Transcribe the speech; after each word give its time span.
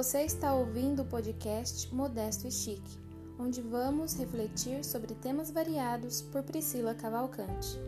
Você 0.00 0.22
está 0.22 0.54
ouvindo 0.54 1.02
o 1.02 1.04
podcast 1.04 1.94
Modesto 1.94 2.48
e 2.48 2.50
Chique, 2.50 2.98
onde 3.38 3.60
vamos 3.60 4.14
refletir 4.14 4.82
sobre 4.82 5.12
temas 5.14 5.50
variados 5.50 6.22
por 6.22 6.42
Priscila 6.42 6.94
Cavalcante. 6.94 7.78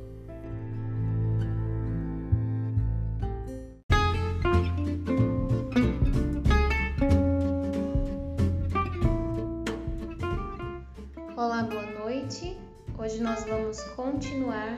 Olá, 11.34 11.62
boa 11.62 11.86
noite. 11.98 12.58
Hoje 12.98 13.22
nós 13.22 13.42
vamos 13.44 13.80
continuar 13.96 14.76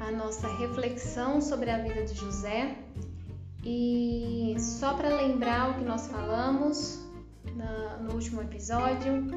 a 0.00 0.10
nossa 0.10 0.48
reflexão 0.56 1.40
sobre 1.40 1.70
a 1.70 1.78
vida 1.78 2.04
de 2.04 2.14
José 2.14 2.76
e 3.64 4.56
só 4.58 4.94
para 4.94 5.08
lembrar 5.08 5.70
o 5.70 5.74
que 5.74 5.84
nós 5.84 6.08
falamos 6.08 7.04
na, 7.54 7.98
no 7.98 8.14
último 8.14 8.42
episódio, 8.42 9.28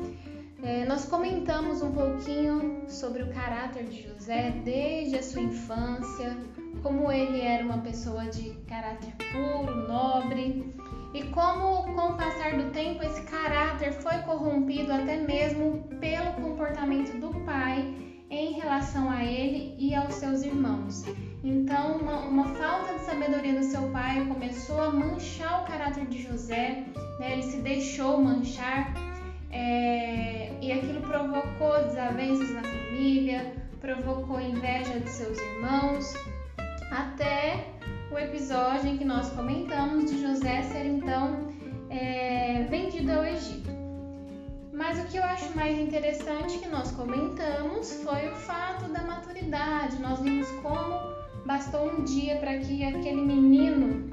é, 0.64 0.86
nós 0.86 1.06
comentamos 1.06 1.82
um 1.82 1.92
pouquinho 1.92 2.84
sobre 2.88 3.22
o 3.22 3.32
caráter 3.32 3.86
de 3.86 4.02
José 4.02 4.52
desde 4.64 5.18
a 5.18 5.24
sua 5.24 5.42
infância, 5.42 6.38
como 6.82 7.12
ele 7.12 7.42
era 7.42 7.64
uma 7.64 7.80
pessoa 7.80 8.26
de 8.26 8.52
caráter 8.68 9.14
puro, 9.32 9.88
nobre, 9.88 10.74
e 11.14 11.24
como 11.26 11.84
com 11.94 12.14
o 12.14 12.18
passar 12.18 12.58
do 12.58 12.72
tempo 12.72 13.04
esse 13.04 13.22
caráter 13.24 13.94
foi 13.94 14.18
corrompido 14.24 14.92
até 14.92 15.18
mesmo 15.18 15.88
pelo 16.00 16.34
comportamento 16.34 17.18
do 17.20 17.30
pai 17.46 18.05
em 18.30 18.54
relação 18.54 19.10
a 19.10 19.24
ele 19.24 19.76
e 19.78 19.94
aos 19.94 20.14
seus 20.16 20.44
irmãos. 20.44 21.04
Então, 21.44 21.98
uma, 21.98 22.20
uma, 22.22 22.48
falta 22.56 22.94
de 22.96 23.02
sabedoria 23.02 23.60
do 23.60 23.64
seu 23.64 23.84
pai 23.90 24.26
começou 24.26 24.82
a 24.82 24.92
manchar 24.92 25.64
o 25.64 25.66
caráter 25.66 26.06
de 26.08 26.24
José, 26.24 26.86
né? 27.20 27.34
ele 27.34 27.44
se 27.44 27.58
deixou 27.58 28.20
manchar 28.20 28.94
é, 29.52 30.52
e 30.60 30.72
aquilo 30.72 31.02
provocou 31.02 31.84
desavenças 31.84 32.50
na 32.52 32.64
família, 32.64 33.54
provocou 33.80 34.42
inveja 34.42 35.00
dos 35.00 35.12
seus 35.12 35.38
irmãos, 35.38 36.14
até 36.92 37.68
o 38.12 38.18
episódio 38.18 38.90
em 38.90 38.98
que 38.98 39.06
nós 39.06 39.30
comentamos 39.30 40.10
de 40.10 40.22
José 40.22 40.64
ser 40.64 40.86
então 40.86 41.48
é, 41.90 42.66
vendido 42.70 43.12
ao 43.12 43.24
Egito. 43.24 43.75
Mas 44.76 45.00
o 45.00 45.08
que 45.08 45.18
eu 45.18 45.24
acho 45.24 45.56
mais 45.56 45.80
interessante 45.80 46.60
que 46.60 46.68
nós 46.68 46.92
comentamos 46.92 47.94
foi 48.04 48.30
o 48.30 48.36
fato 48.36 48.92
da 48.92 49.04
maturidade. 49.04 50.02
Nós 50.02 50.20
vimos 50.20 50.50
como 50.62 51.00
bastou 51.46 51.90
um 51.90 52.04
dia 52.04 52.36
para 52.38 52.58
que 52.58 52.84
aquele 52.84 53.22
menino 53.22 54.10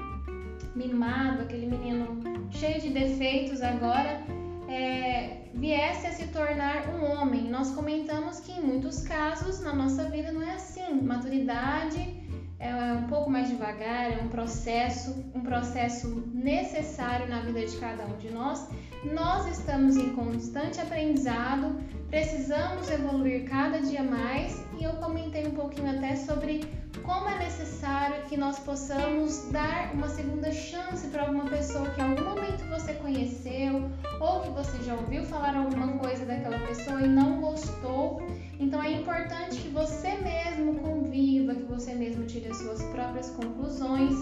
mimado, 0.73 1.41
aquele 1.41 1.65
menino 1.65 2.17
cheio 2.49 2.79
de 2.79 2.91
defeitos 2.91 3.61
agora 3.61 4.23
é, 4.69 5.49
viesse 5.53 6.07
a 6.07 6.11
se 6.11 6.27
tornar 6.27 6.87
um 6.95 7.11
homem. 7.11 7.49
Nós 7.49 7.71
comentamos 7.71 8.39
que 8.39 8.53
em 8.53 8.61
muitos 8.61 9.01
casos 9.01 9.59
na 9.59 9.75
nossa 9.75 10.09
vida 10.09 10.31
não 10.31 10.41
é 10.41 10.53
assim. 10.53 11.01
Maturidade 11.01 12.22
é 12.63 12.93
um 12.93 13.07
pouco 13.07 13.29
mais 13.29 13.49
devagar, 13.49 14.13
é 14.13 14.21
um 14.23 14.29
processo, 14.29 15.23
um 15.35 15.41
processo 15.41 16.23
necessário 16.33 17.27
na 17.27 17.41
vida 17.41 17.65
de 17.65 17.75
cada 17.77 18.05
um 18.05 18.17
de 18.17 18.29
nós. 18.31 18.69
Nós 19.03 19.45
estamos 19.57 19.97
em 19.97 20.13
constante 20.13 20.79
aprendizado, 20.79 21.75
precisamos 22.09 22.89
evoluir 22.89 23.43
cada 23.49 23.81
dia 23.81 24.01
mais 24.01 24.65
e 24.79 24.83
eu 24.83 24.93
comentei 24.93 25.47
um 25.47 25.51
pouquinho 25.51 25.89
até 25.89 26.15
sobre 26.15 26.61
como 27.03 27.27
é 27.27 27.37
necessário 27.37 28.23
que 28.25 28.37
nós 28.37 28.59
possamos 28.59 29.49
dar 29.51 29.93
uma 29.93 30.07
segunda 30.07 30.51
chance 30.51 31.07
para 31.07 31.23
alguma 31.23 31.45
pessoa 31.45 31.89
que 31.89 32.01
em 32.01 32.03
algum 32.03 32.23
momento 32.23 32.63
você 32.69 32.93
conheceu 32.93 33.89
ou 34.19 34.41
que 34.41 34.49
você 34.49 34.83
já 34.83 34.95
ouviu 34.95 35.23
falar 35.25 35.55
alguma 35.55 35.97
coisa 35.97 36.25
daquela 36.25 36.59
pessoa 36.59 37.01
e 37.01 37.07
não 37.07 37.41
gostou. 37.41 38.21
Então 38.59 38.81
é 38.81 38.93
importante 38.93 39.57
que 39.57 39.69
você 39.69 40.15
mesmo 40.17 40.79
conviva, 40.79 41.55
que 41.55 41.63
você 41.63 41.93
mesmo 41.93 42.25
tire 42.25 42.47
as 42.47 42.57
suas 42.57 42.81
próprias 42.83 43.29
conclusões, 43.31 44.15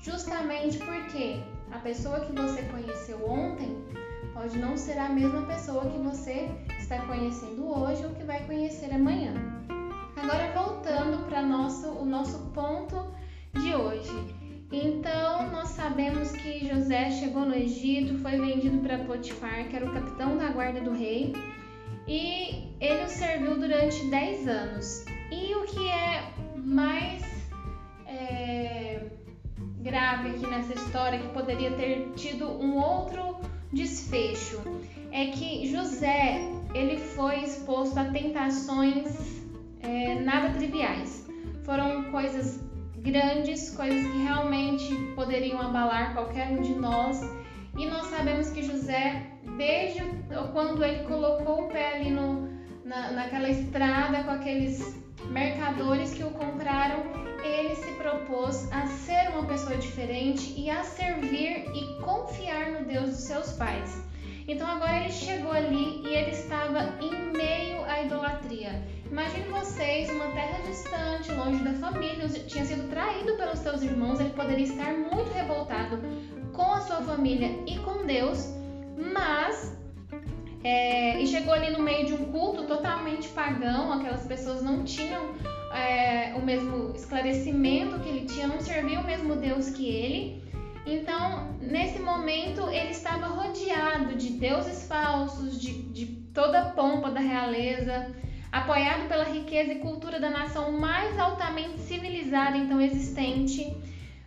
justamente 0.00 0.78
porque 0.78 1.40
a 1.72 1.78
pessoa 1.78 2.20
que 2.20 2.32
você 2.32 2.62
conheceu 2.62 3.28
ontem 3.28 3.76
pode 4.32 4.56
não 4.58 4.76
ser 4.76 4.98
a 4.98 5.08
mesma 5.08 5.42
pessoa 5.42 5.90
que 5.90 5.98
você 5.98 6.48
está 6.78 7.04
conhecendo 7.06 7.68
hoje 7.68 8.04
ou 8.04 8.14
que 8.14 8.22
vai 8.22 8.44
conhecer 8.46 8.94
amanhã. 8.94 9.34
Agora 10.28 10.52
voltando 10.52 11.24
para 11.24 11.40
nosso 11.40 11.88
o 11.88 12.04
nosso 12.04 12.50
ponto 12.50 13.10
de 13.54 13.74
hoje. 13.74 14.12
Então, 14.70 15.50
nós 15.50 15.68
sabemos 15.68 16.32
que 16.32 16.68
José 16.68 17.10
chegou 17.12 17.46
no 17.46 17.54
Egito, 17.54 18.18
foi 18.18 18.32
vendido 18.32 18.76
para 18.80 18.98
Potifar, 18.98 19.66
que 19.70 19.74
era 19.74 19.86
o 19.86 19.90
capitão 19.90 20.36
da 20.36 20.48
guarda 20.48 20.82
do 20.82 20.92
rei, 20.92 21.32
e 22.06 22.68
ele 22.78 23.04
o 23.04 23.08
serviu 23.08 23.58
durante 23.58 24.04
10 24.04 24.48
anos. 24.48 25.06
E 25.32 25.54
o 25.54 25.64
que 25.64 25.88
é 25.88 26.30
mais 26.56 27.22
é, 28.06 29.06
grave 29.78 30.28
aqui 30.28 30.46
nessa 30.46 30.74
história, 30.74 31.20
que 31.20 31.28
poderia 31.28 31.70
ter 31.70 32.12
tido 32.16 32.50
um 32.50 32.76
outro 32.76 33.40
desfecho, 33.72 34.60
é 35.10 35.28
que 35.28 35.66
José 35.72 36.38
ele 36.74 36.98
foi 36.98 37.44
exposto 37.44 37.98
a 37.98 38.04
tentações 38.04 39.37
é, 39.82 40.14
nada 40.20 40.50
triviais. 40.50 41.26
Foram 41.64 42.04
coisas 42.04 42.60
grandes, 42.96 43.70
coisas 43.76 44.02
que 44.10 44.18
realmente 44.22 44.94
poderiam 45.14 45.60
abalar 45.60 46.14
qualquer 46.14 46.48
um 46.48 46.62
de 46.62 46.74
nós. 46.74 47.20
E 47.76 47.86
nós 47.86 48.06
sabemos 48.06 48.50
que 48.50 48.62
José, 48.62 49.22
desde 49.56 50.00
quando 50.52 50.84
ele 50.84 51.04
colocou 51.04 51.66
o 51.66 51.68
pé 51.68 51.96
ali 51.96 52.10
no, 52.10 52.48
na, 52.84 53.12
naquela 53.12 53.48
estrada 53.48 54.24
com 54.24 54.30
aqueles 54.30 54.98
mercadores 55.30 56.12
que 56.14 56.24
o 56.24 56.30
compraram, 56.30 57.02
ele 57.44 57.74
se 57.76 57.92
propôs 57.92 58.70
a 58.72 58.86
ser 58.86 59.30
uma 59.30 59.44
pessoa 59.46 59.76
diferente 59.76 60.54
e 60.58 60.68
a 60.70 60.82
servir 60.82 61.66
e 61.74 62.00
confiar 62.02 62.72
no 62.72 62.84
Deus 62.84 63.10
dos 63.10 63.20
seus 63.20 63.52
pais. 63.52 64.07
Então 64.48 64.66
agora 64.66 65.00
ele 65.00 65.12
chegou 65.12 65.52
ali 65.52 66.02
e 66.02 66.08
ele 66.08 66.30
estava 66.30 66.94
em 67.02 67.36
meio 67.36 67.84
à 67.84 68.02
idolatria. 68.02 68.82
Imagine 69.10 69.46
vocês, 69.48 70.08
uma 70.08 70.28
terra 70.28 70.58
distante, 70.66 71.30
longe 71.32 71.62
da 71.62 71.74
família, 71.74 72.26
tinha 72.28 72.64
sido 72.64 72.88
traído 72.88 73.36
pelos 73.36 73.58
seus 73.58 73.82
irmãos, 73.82 74.18
ele 74.18 74.30
poderia 74.30 74.64
estar 74.64 74.94
muito 74.94 75.30
revoltado 75.34 75.98
com 76.54 76.72
a 76.72 76.80
sua 76.80 77.02
família 77.02 77.50
e 77.66 77.78
com 77.80 78.06
Deus, 78.06 78.54
mas 79.12 79.76
é, 80.64 81.20
e 81.20 81.26
chegou 81.26 81.52
ali 81.52 81.70
no 81.70 81.82
meio 81.82 82.06
de 82.06 82.14
um 82.14 82.32
culto 82.32 82.64
totalmente 82.64 83.28
pagão, 83.28 83.92
aquelas 83.92 84.26
pessoas 84.26 84.62
não 84.62 84.82
tinham 84.82 85.34
é, 85.74 86.34
o 86.34 86.40
mesmo 86.40 86.94
esclarecimento 86.94 88.00
que 88.00 88.08
ele 88.08 88.24
tinha, 88.24 88.46
não 88.46 88.60
serviam 88.60 89.02
o 89.02 89.06
mesmo 89.06 89.36
Deus 89.36 89.68
que 89.70 89.88
ele. 89.88 90.47
Então, 90.88 91.54
nesse 91.60 91.98
momento, 91.98 92.68
ele 92.70 92.90
estava 92.90 93.26
rodeado 93.26 94.14
de 94.14 94.30
deuses 94.30 94.88
falsos, 94.88 95.60
de, 95.60 95.82
de 95.82 96.06
toda 96.32 96.62
a 96.62 96.70
pompa 96.70 97.10
da 97.10 97.20
realeza, 97.20 98.10
apoiado 98.50 99.06
pela 99.06 99.24
riqueza 99.24 99.72
e 99.72 99.80
cultura 99.80 100.18
da 100.18 100.30
nação 100.30 100.72
mais 100.72 101.18
altamente 101.18 101.78
civilizada 101.80 102.56
então 102.56 102.80
existente. 102.80 103.76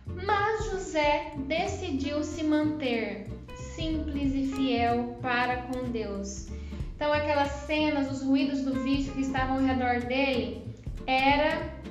Mas 0.06 0.66
José 0.66 1.32
decidiu 1.36 2.22
se 2.22 2.44
manter 2.44 3.26
simples 3.56 4.32
e 4.34 4.54
fiel 4.54 5.18
para 5.20 5.62
com 5.62 5.90
Deus. 5.90 6.46
Então, 6.94 7.12
aquelas 7.12 7.48
cenas, 7.66 8.08
os 8.08 8.22
ruídos 8.22 8.60
do 8.60 8.80
vício 8.84 9.12
que 9.12 9.22
estavam 9.22 9.56
ao 9.56 9.64
redor 9.64 10.06
dele, 10.06 10.62
era 11.06 11.81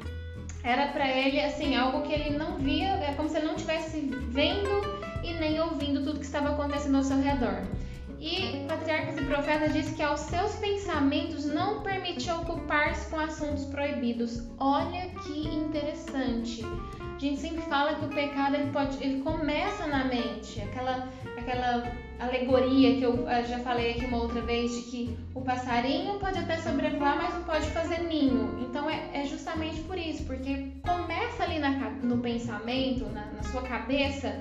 era 0.64 0.88
para 0.88 1.10
ele 1.10 1.40
assim 1.40 1.76
algo 1.76 2.02
que 2.02 2.14
ele 2.14 2.38
não 2.38 2.58
via, 2.58 2.94
é 3.04 3.14
como 3.16 3.30
se 3.30 3.38
ele 3.38 3.48
não 3.48 3.56
estivesse 3.56 4.00
vendo 4.30 4.70
e 5.24 5.34
nem 5.34 5.60
ouvindo 5.60 6.04
tudo 6.04 6.20
que 6.20 6.26
estava 6.26 6.52
acontecendo 6.52 6.98
ao 6.98 7.04
seu 7.04 7.18
redor. 7.22 7.64
E 8.20 8.64
Patriarcas 8.68 9.18
e 9.18 9.26
Profetas 9.26 9.74
diz 9.74 9.92
que 9.94 10.04
aos 10.04 10.20
seus 10.20 10.56
pensamentos 10.58 11.46
não 11.46 11.82
permitiu 11.82 12.36
ocupar-se 12.36 13.10
com 13.10 13.20
assuntos 13.20 13.66
proibidos. 13.66 14.44
Olha 14.60 15.10
que 15.24 15.48
interessante. 15.48 16.64
A 17.16 17.20
gente 17.20 17.40
sempre 17.40 17.62
fala 17.64 17.96
que 17.96 18.06
o 18.06 18.10
pecado 18.10 18.56
ele 18.56 18.72
pode, 18.72 19.04
ele 19.04 19.22
começa 19.22 19.88
na 19.88 20.06
mente, 20.06 20.62
aquela 20.62 21.08
aquela 21.42 21.92
alegoria 22.20 22.98
que 22.98 23.04
eu 23.04 23.26
já 23.48 23.60
falei 23.60 23.92
aqui 23.92 24.06
uma 24.06 24.18
outra 24.18 24.42
vez 24.42 24.72
de 24.76 24.82
que 24.84 25.18
o 25.34 25.42
passarinho 25.42 26.20
pode 26.20 26.38
até 26.38 26.58
sobrevoar, 26.58 27.18
mas 27.18 27.34
não 27.34 27.44
pode 27.44 27.68
fazer 27.68 28.00
ninho. 28.02 28.60
Então 28.62 28.90
é, 28.90 29.10
é 29.14 29.26
justamente 29.26 29.82
por 29.82 29.98
isso, 29.98 30.24
porque 30.24 30.72
começa 30.84 31.44
ali 31.44 31.60
na, 31.60 31.72
no 32.02 32.20
pensamento, 32.20 33.06
na, 33.10 33.26
na 33.26 33.44
sua 33.44 33.64
cabeça, 33.64 34.36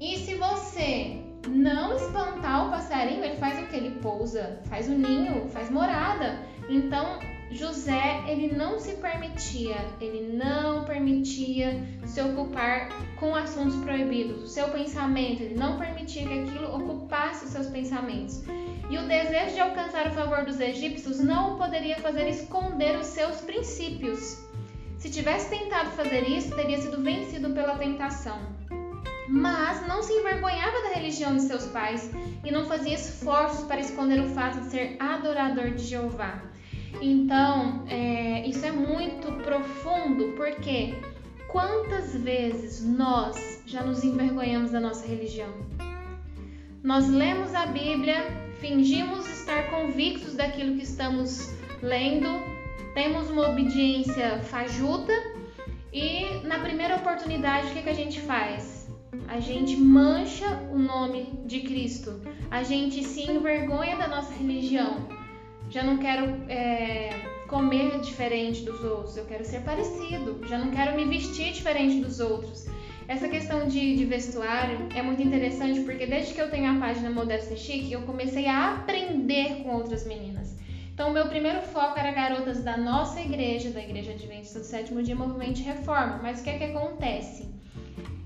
e 0.00 0.18
se 0.18 0.34
você 0.34 1.20
não 1.48 1.94
espantar 1.96 2.66
o 2.66 2.70
passarinho, 2.70 3.22
ele 3.22 3.36
faz 3.36 3.62
o 3.62 3.66
que? 3.66 3.76
Ele 3.76 3.98
pousa, 4.00 4.60
faz 4.64 4.88
o 4.88 4.92
ninho, 4.92 5.48
faz 5.50 5.70
morada. 5.70 6.38
Então 6.68 7.18
José, 7.50 8.24
ele 8.26 8.54
não 8.54 8.78
se 8.80 8.94
permitia, 8.94 9.76
ele 10.00 10.36
não 10.36 10.84
permitia 10.84 11.80
se 12.04 12.20
ocupar 12.20 12.88
com 13.16 13.34
assuntos 13.34 13.76
proibidos. 13.76 14.42
O 14.42 14.48
seu 14.48 14.68
pensamento, 14.68 15.42
ele 15.42 15.54
não 15.54 15.78
permitia 15.78 16.26
que 16.26 16.40
aquilo 16.40 16.74
ocupasse 16.74 17.44
os 17.44 17.50
seus 17.52 17.66
pensamentos. 17.68 18.42
E 18.90 18.98
o 18.98 19.06
desejo 19.06 19.54
de 19.54 19.60
alcançar 19.60 20.08
o 20.08 20.12
favor 20.12 20.44
dos 20.44 20.60
egípcios 20.60 21.20
não 21.20 21.54
o 21.54 21.58
poderia 21.58 21.96
fazer 21.96 22.28
esconder 22.28 22.98
os 22.98 23.06
seus 23.06 23.40
princípios. 23.40 24.42
Se 24.98 25.10
tivesse 25.10 25.50
tentado 25.50 25.90
fazer 25.90 26.28
isso, 26.28 26.54
teria 26.54 26.78
sido 26.78 27.02
vencido 27.02 27.50
pela 27.50 27.76
tentação. 27.76 28.38
Mas 29.28 29.86
não 29.86 30.02
se 30.02 30.12
envergonhava 30.12 30.82
da 30.82 30.94
religião 30.94 31.34
de 31.34 31.42
seus 31.42 31.66
pais 31.66 32.10
e 32.44 32.50
não 32.50 32.66
fazia 32.66 32.94
esforços 32.94 33.66
para 33.66 33.80
esconder 33.80 34.20
o 34.20 34.28
fato 34.28 34.60
de 34.60 34.70
ser 34.70 34.96
adorador 35.00 35.70
de 35.70 35.82
Jeová. 35.84 36.42
Então, 37.00 37.84
é, 37.88 38.46
isso 38.46 38.64
é 38.64 38.72
muito 38.72 39.32
profundo, 39.42 40.32
porque 40.36 40.94
quantas 41.48 42.14
vezes 42.16 42.84
nós 42.84 43.62
já 43.66 43.82
nos 43.82 44.04
envergonhamos 44.04 44.70
da 44.70 44.80
nossa 44.80 45.06
religião? 45.06 45.50
Nós 46.82 47.08
lemos 47.08 47.54
a 47.54 47.66
Bíblia, 47.66 48.24
fingimos 48.60 49.26
estar 49.26 49.70
convictos 49.70 50.34
daquilo 50.34 50.76
que 50.76 50.84
estamos 50.84 51.50
lendo, 51.82 52.28
temos 52.94 53.30
uma 53.30 53.50
obediência 53.50 54.38
fajuta 54.42 55.12
e 55.92 56.40
na 56.44 56.58
primeira 56.58 56.96
oportunidade 56.96 57.68
o 57.68 57.70
que, 57.70 57.82
que 57.82 57.88
a 57.88 57.94
gente 57.94 58.20
faz? 58.20 58.88
A 59.28 59.40
gente 59.40 59.76
mancha 59.76 60.46
o 60.72 60.78
nome 60.78 61.40
de 61.46 61.60
Cristo, 61.60 62.20
a 62.50 62.62
gente 62.62 63.02
se 63.02 63.30
envergonha 63.30 63.96
da 63.96 64.06
nossa 64.08 64.32
religião, 64.34 65.08
já 65.70 65.82
não 65.82 65.98
quero 65.98 66.26
é, 66.48 67.10
comer 67.48 68.00
diferente 68.00 68.62
dos 68.62 68.82
outros, 68.82 69.16
eu 69.16 69.24
quero 69.24 69.44
ser 69.44 69.60
parecido, 69.60 70.40
já 70.48 70.58
não 70.58 70.70
quero 70.70 70.96
me 70.96 71.04
vestir 71.04 71.52
diferente 71.52 72.00
dos 72.00 72.20
outros. 72.20 72.66
Essa 73.06 73.28
questão 73.28 73.68
de, 73.68 73.96
de 73.96 74.04
vestuário 74.06 74.88
é 74.94 75.02
muito 75.02 75.22
interessante 75.22 75.80
porque 75.80 76.06
desde 76.06 76.32
que 76.32 76.40
eu 76.40 76.50
tenho 76.50 76.74
a 76.74 76.80
página 76.80 77.10
Modesta 77.10 77.54
Chique, 77.54 77.92
eu 77.92 78.02
comecei 78.02 78.46
a 78.46 78.74
aprender 78.74 79.62
com 79.62 79.74
outras 79.74 80.06
meninas. 80.06 80.56
Então, 80.94 81.12
meu 81.12 81.26
primeiro 81.26 81.60
foco 81.60 81.98
era 81.98 82.12
garotas 82.12 82.62
da 82.62 82.76
nossa 82.76 83.20
igreja, 83.20 83.70
da 83.70 83.82
Igreja 83.82 84.12
Adventista 84.12 84.60
do 84.60 84.64
Sétimo 84.64 85.02
Dia 85.02 85.16
Movimento 85.16 85.60
Reforma. 85.60 86.20
Mas 86.22 86.40
o 86.40 86.44
que 86.44 86.50
é 86.50 86.58
que 86.58 86.64
acontece? 86.64 87.52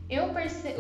Eu 0.09 0.31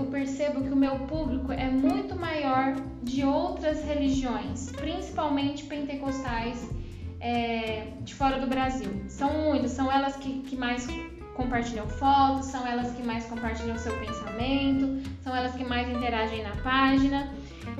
percebo, 0.06 0.62
que 0.62 0.72
o 0.72 0.76
meu 0.76 1.00
público 1.00 1.52
é 1.52 1.68
muito 1.70 2.16
maior 2.16 2.74
de 3.02 3.24
outras 3.24 3.84
religiões, 3.84 4.72
principalmente 4.72 5.64
pentecostais 5.64 6.66
é, 7.20 7.88
de 8.00 8.14
fora 8.14 8.38
do 8.40 8.46
Brasil. 8.46 8.90
São 9.08 9.30
muitas, 9.32 9.72
são 9.72 9.92
elas 9.92 10.16
que, 10.16 10.40
que 10.40 10.56
mais 10.56 10.86
compartilham 11.34 11.86
fotos, 11.86 12.46
são 12.46 12.66
elas 12.66 12.90
que 12.92 13.02
mais 13.02 13.26
compartilham 13.26 13.76
seu 13.76 13.94
pensamento, 13.98 15.08
são 15.22 15.36
elas 15.36 15.54
que 15.54 15.64
mais 15.64 15.88
interagem 15.88 16.42
na 16.42 16.56
página. 16.62 17.28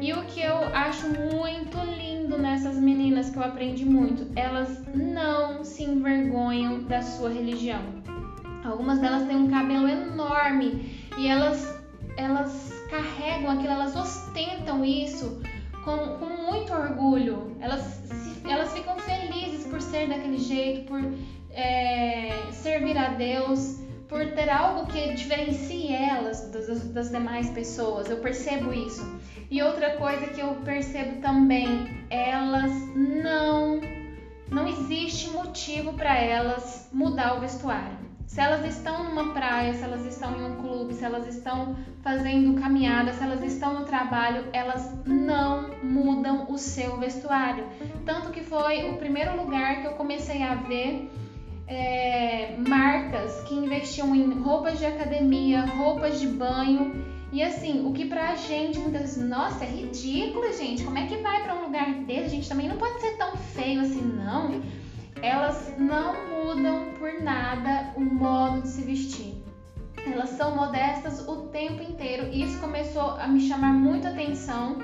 E 0.00 0.12
o 0.12 0.24
que 0.26 0.40
eu 0.40 0.56
acho 0.74 1.06
muito 1.08 1.78
lindo 1.96 2.36
nessas 2.36 2.76
meninas 2.76 3.30
que 3.30 3.38
eu 3.38 3.42
aprendi 3.42 3.86
muito, 3.86 4.30
elas 4.36 4.82
não 4.94 5.64
se 5.64 5.82
envergonham 5.82 6.84
da 6.84 7.00
sua 7.00 7.30
religião. 7.30 7.80
Algumas 8.64 8.98
delas 8.98 9.26
têm 9.26 9.34
um 9.34 9.48
cabelo 9.48 9.88
enorme 9.88 10.97
e 11.18 11.26
elas, 11.26 11.76
elas 12.16 12.72
carregam 12.88 13.50
aquilo, 13.50 13.72
elas 13.72 13.96
ostentam 13.96 14.84
isso 14.84 15.42
com, 15.84 16.16
com 16.18 16.26
muito 16.50 16.72
orgulho. 16.72 17.56
Elas, 17.60 18.02
elas 18.48 18.72
ficam 18.72 18.96
felizes 18.98 19.66
por 19.66 19.80
ser 19.80 20.08
daquele 20.08 20.38
jeito, 20.38 20.86
por 20.86 21.00
é, 21.50 22.30
servir 22.52 22.96
a 22.96 23.08
Deus, 23.08 23.80
por 24.08 24.24
ter 24.32 24.48
algo 24.48 24.86
que 24.86 25.12
diferencie 25.14 25.92
elas 25.92 26.48
das, 26.50 26.84
das 26.90 27.10
demais 27.10 27.50
pessoas. 27.50 28.08
Eu 28.08 28.18
percebo 28.18 28.72
isso. 28.72 29.04
E 29.50 29.60
outra 29.60 29.96
coisa 29.96 30.28
que 30.28 30.40
eu 30.40 30.54
percebo 30.64 31.20
também, 31.20 32.06
elas 32.10 32.70
não 32.94 33.80
não 34.50 34.66
existe 34.66 35.28
motivo 35.30 35.92
para 35.92 36.16
elas 36.16 36.88
mudar 36.90 37.36
o 37.36 37.40
vestuário. 37.40 38.07
Se 38.28 38.42
elas 38.42 38.62
estão 38.62 39.04
numa 39.04 39.32
praia, 39.32 39.72
se 39.72 39.82
elas 39.82 40.04
estão 40.04 40.38
em 40.38 40.44
um 40.44 40.56
clube, 40.56 40.92
se 40.92 41.02
elas 41.02 41.26
estão 41.26 41.74
fazendo 42.02 42.60
caminhada, 42.60 43.10
se 43.14 43.22
elas 43.22 43.42
estão 43.42 43.80
no 43.80 43.86
trabalho, 43.86 44.44
elas 44.52 44.92
não 45.06 45.70
mudam 45.82 46.44
o 46.50 46.58
seu 46.58 46.98
vestuário. 46.98 47.64
Tanto 48.04 48.30
que 48.30 48.42
foi 48.42 48.90
o 48.90 48.98
primeiro 48.98 49.34
lugar 49.34 49.80
que 49.80 49.86
eu 49.86 49.92
comecei 49.92 50.42
a 50.42 50.56
ver 50.56 51.10
é, 51.66 52.54
marcas 52.58 53.40
que 53.44 53.54
investiam 53.54 54.14
em 54.14 54.30
roupas 54.38 54.78
de 54.78 54.84
academia, 54.84 55.64
roupas 55.64 56.20
de 56.20 56.26
banho. 56.26 57.02
E 57.32 57.42
assim, 57.42 57.86
o 57.86 57.94
que 57.94 58.04
pra 58.04 58.36
gente 58.36 58.78
muitas 58.78 59.00
vezes, 59.00 59.26
nossa, 59.26 59.64
é 59.64 59.68
ridículo, 59.68 60.52
gente. 60.52 60.84
Como 60.84 60.98
é 60.98 61.06
que 61.06 61.16
vai 61.16 61.42
para 61.42 61.54
um 61.54 61.64
lugar 61.64 61.94
desse? 62.04 62.26
A 62.26 62.28
gente 62.28 62.48
também 62.48 62.68
não 62.68 62.76
pode 62.76 63.00
ser 63.00 63.16
tão 63.16 63.34
feio 63.38 63.80
assim, 63.80 64.02
não 64.02 64.60
elas 65.22 65.74
não 65.78 66.14
mudam 66.28 66.92
por 66.98 67.12
nada 67.22 67.92
o 67.96 68.00
modo 68.00 68.62
de 68.62 68.68
se 68.68 68.82
vestir. 68.82 69.42
Elas 70.06 70.30
são 70.30 70.54
modestas 70.54 71.26
o 71.28 71.48
tempo 71.48 71.82
inteiro 71.82 72.28
isso 72.32 72.58
começou 72.60 73.10
a 73.10 73.26
me 73.26 73.40
chamar 73.40 73.72
muita 73.72 74.08
atenção, 74.10 74.78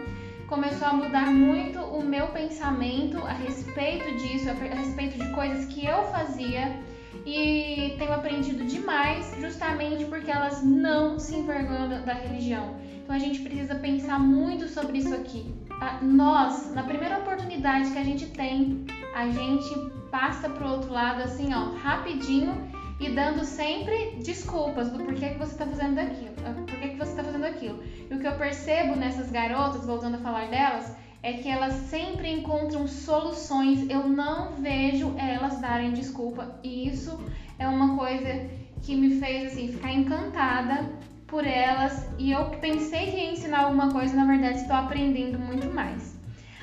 começou 0.49 0.89
a 0.89 0.93
mudar 0.93 1.31
muito 1.33 1.79
o 1.79 2.05
meu 2.05 2.29
pensamento 2.29 3.19
a 3.19 3.33
respeito 3.33 4.17
disso, 4.17 4.51
a 4.51 4.53
respeito 4.53 5.19
de 5.19 5.33
coisas 5.33 5.67
que 5.67 5.87
eu 5.87 6.05
fazia 6.05 6.79
e 7.27 7.95
tenho 7.99 8.13
aprendido 8.13 8.65
demais 8.65 9.35
justamente 9.41 10.05
porque 10.05 10.31
elas 10.31 10.63
não 10.63 11.19
se 11.19 11.37
envergonham 11.37 11.89
da, 11.89 11.99
da 11.99 12.15
religião. 12.15 12.77
Então 13.03 13.15
a 13.15 13.19
gente 13.19 13.41
precisa 13.41 13.75
pensar 13.75 14.19
muito 14.19 14.69
sobre 14.69 14.99
isso 14.99 15.15
aqui. 15.15 15.55
Nós, 16.03 16.73
na 16.75 16.83
primeira 16.83 17.19
oportunidade 17.19 17.91
que 17.91 17.99
a 17.99 18.05
gente 18.05 18.27
tem, 18.27 18.87
a 19.15 19.29
gente 19.29 19.75
passa 20.11 20.49
pro 20.49 20.69
outro 20.69 20.93
lado 20.93 21.23
assim, 21.23 21.53
ó, 21.53 21.75
rapidinho 21.77 22.55
e 23.01 23.11
dando 23.11 23.45
sempre 23.45 24.17
desculpas 24.23 24.89
do 24.91 25.05
porquê 25.05 25.31
que 25.31 25.39
você 25.39 25.53
está 25.53 25.67
fazendo 25.67 25.99
aquilo, 25.99 26.35
ah, 26.47 26.55
porquê 26.55 26.89
que 26.89 26.97
você 26.97 27.11
está 27.11 27.25
fazendo 27.25 27.45
aquilo. 27.45 27.83
E 28.11 28.15
o 28.15 28.21
que 28.21 28.27
eu 28.27 28.33
percebo 28.37 28.97
nessas 28.97 29.31
garotas, 29.31 29.85
voltando 29.85 30.15
a 30.15 30.19
falar 30.19 30.49
delas, 30.49 30.95
é 31.25 31.33
que 31.33 31.49
elas 31.49 31.73
sempre 31.89 32.31
encontram 32.31 32.87
soluções. 32.87 33.89
Eu 33.89 34.07
não 34.07 34.53
vejo 34.53 35.15
elas 35.17 35.59
darem 35.59 35.93
desculpa. 35.93 36.61
E 36.63 36.87
isso 36.87 37.19
é 37.59 37.67
uma 37.67 37.97
coisa 37.97 38.47
que 38.83 38.95
me 38.95 39.19
fez 39.19 39.53
assim 39.53 39.73
ficar 39.73 39.91
encantada 39.91 40.85
por 41.27 41.47
elas 41.47 42.07
e 42.19 42.31
eu 42.31 42.45
pensei 42.61 43.11
que 43.11 43.17
ia 43.17 43.33
ensinar 43.33 43.61
alguma 43.61 43.91
coisa, 43.91 44.15
na 44.15 44.27
verdade 44.27 44.59
estou 44.59 44.77
aprendendo 44.77 45.39
muito 45.39 45.67
mais. 45.75 46.15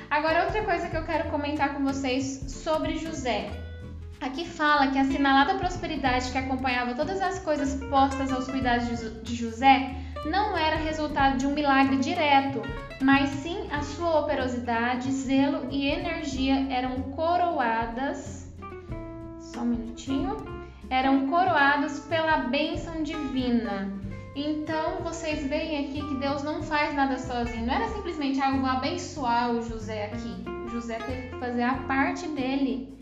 Agora, 0.08 0.44
outra 0.44 0.62
coisa 0.62 0.88
que 0.88 0.96
eu 0.96 1.04
quero 1.04 1.28
comentar 1.28 1.74
com 1.74 1.82
vocês 1.82 2.44
sobre 2.46 2.98
José. 2.98 3.50
Aqui 4.20 4.46
fala 4.46 4.92
que 4.92 4.98
a 4.98 5.02
assinalada 5.02 5.56
prosperidade 5.56 6.30
que 6.30 6.38
acompanhava 6.38 6.94
todas 6.94 7.20
as 7.20 7.40
coisas 7.40 7.82
postas 7.90 8.30
aos 8.30 8.46
cuidados 8.46 9.22
de 9.24 9.34
José 9.34 9.96
não 10.24 10.56
era 10.56 10.76
resultado 10.76 11.38
de 11.38 11.46
um 11.46 11.52
milagre 11.52 11.96
direto, 11.96 12.62
mas 13.00 13.28
sim 13.30 13.68
a 13.70 13.82
sua 13.82 14.20
operosidade, 14.20 15.10
zelo 15.10 15.66
e 15.70 15.88
energia 15.88 16.66
eram 16.70 17.02
coroadas. 17.14 18.46
Só 19.40 19.60
um 19.60 19.66
minutinho. 19.66 20.36
Eram 20.88 21.26
coroados 21.28 22.00
pela 22.00 22.38
bênção 22.38 23.02
divina. 23.02 23.90
Então 24.36 25.00
vocês 25.02 25.46
veem 25.46 25.86
aqui 25.86 26.06
que 26.06 26.14
Deus 26.16 26.42
não 26.42 26.62
faz 26.62 26.94
nada 26.94 27.18
sozinho. 27.18 27.66
Não 27.66 27.74
era 27.74 27.88
simplesmente 27.88 28.40
ah, 28.40 28.72
abençoar 28.72 29.50
o 29.50 29.62
José 29.62 30.06
aqui. 30.06 30.44
José 30.70 30.98
teve 30.98 31.28
que 31.28 31.36
fazer 31.36 31.62
a 31.62 31.74
parte 31.74 32.28
dele. 32.28 32.98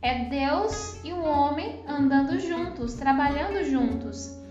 É 0.00 0.24
Deus 0.24 0.98
e 1.04 1.12
o 1.12 1.22
homem 1.22 1.80
andando 1.86 2.38
juntos, 2.40 2.94
trabalhando 2.94 3.62
juntos. 3.64 4.41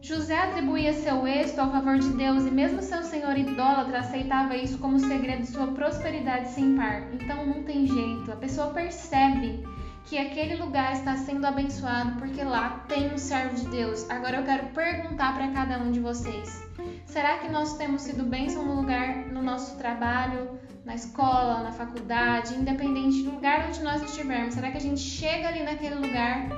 José 0.00 0.38
atribuía 0.38 0.92
seu 0.92 1.26
êxito 1.26 1.60
ao 1.60 1.72
favor 1.72 1.98
de 1.98 2.10
Deus 2.10 2.46
e 2.46 2.50
mesmo 2.50 2.80
seu 2.80 3.02
senhor 3.02 3.36
idólatra 3.36 3.98
aceitava 3.98 4.56
isso 4.56 4.78
como 4.78 4.98
segredo 4.98 5.42
de 5.42 5.48
sua 5.48 5.66
prosperidade 5.68 6.50
sem 6.50 6.76
par. 6.76 7.02
Então 7.12 7.44
não 7.44 7.64
tem 7.64 7.86
jeito, 7.86 8.30
a 8.30 8.36
pessoa 8.36 8.68
percebe 8.68 9.64
que 10.04 10.16
aquele 10.16 10.54
lugar 10.56 10.92
está 10.92 11.16
sendo 11.16 11.44
abençoado 11.46 12.12
porque 12.12 12.42
lá 12.42 12.84
tem 12.88 13.12
um 13.12 13.18
servo 13.18 13.56
de 13.56 13.68
Deus. 13.68 14.08
Agora 14.08 14.38
eu 14.38 14.44
quero 14.44 14.68
perguntar 14.68 15.34
para 15.34 15.48
cada 15.48 15.78
um 15.78 15.90
de 15.90 16.00
vocês: 16.00 16.64
será 17.04 17.38
que 17.38 17.48
nós 17.48 17.76
temos 17.76 18.02
sido 18.02 18.24
bênção 18.24 18.64
no 18.64 18.80
lugar, 18.80 19.26
no 19.26 19.42
nosso 19.42 19.76
trabalho, 19.76 20.58
na 20.84 20.94
escola, 20.94 21.62
na 21.62 21.72
faculdade, 21.72 22.54
independente 22.54 23.24
do 23.24 23.32
lugar 23.32 23.66
onde 23.68 23.82
nós 23.82 24.00
estivermos? 24.02 24.54
Será 24.54 24.70
que 24.70 24.78
a 24.78 24.80
gente 24.80 25.00
chega 25.00 25.48
ali 25.48 25.64
naquele 25.64 25.96
lugar 25.96 26.48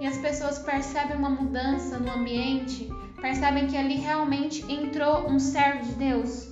e 0.00 0.06
as 0.06 0.16
pessoas 0.16 0.58
percebem 0.58 1.16
uma 1.16 1.28
mudança 1.28 1.98
no 1.98 2.10
ambiente? 2.10 2.90
Percebem 3.20 3.66
que 3.66 3.76
ali 3.76 3.96
realmente 3.96 4.64
entrou 4.72 5.28
um 5.28 5.38
servo 5.38 5.84
de 5.84 5.92
Deus? 5.92 6.50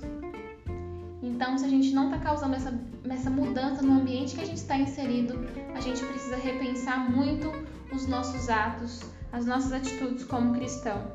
Então, 1.23 1.57
se 1.57 1.65
a 1.65 1.67
gente 1.67 1.91
não 1.91 2.05
está 2.05 2.19
causando 2.19 2.55
essa, 2.55 2.73
essa 3.09 3.29
mudança 3.29 3.81
no 3.81 3.93
ambiente 3.93 4.35
que 4.35 4.41
a 4.41 4.45
gente 4.45 4.57
está 4.57 4.77
inserido, 4.77 5.39
a 5.73 5.81
gente 5.81 6.05
precisa 6.05 6.35
repensar 6.35 7.09
muito 7.09 7.51
os 7.91 8.07
nossos 8.07 8.49
atos, 8.49 9.01
as 9.31 9.45
nossas 9.45 9.73
atitudes 9.73 10.23
como 10.25 10.53
cristão. 10.53 11.11